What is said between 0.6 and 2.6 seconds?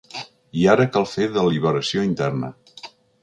I ara cal fer deliberació interna.